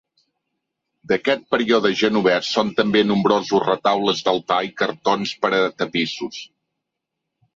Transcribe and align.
D'aquest 1.09 1.43
període 1.55 1.89
genovès 1.99 2.49
són 2.55 2.71
també 2.79 3.03
nombrosos 3.09 3.63
retaules 3.67 4.23
d'altar 4.29 4.59
i 4.69 4.73
cartons 4.83 5.35
per 5.45 5.51
a 5.59 5.59
tapissos. 5.83 6.41